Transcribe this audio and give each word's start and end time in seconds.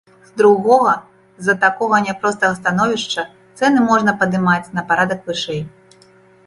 З 0.27 0.39
другога, 0.41 0.93
з-за 1.41 1.55
такога 1.65 1.99
няпростага 2.07 2.53
становішча 2.61 3.27
цэны 3.59 3.79
можна 3.91 4.11
падымаць 4.23 4.71
на 4.79 4.87
парадак 4.93 5.19
вышэй. 5.31 5.61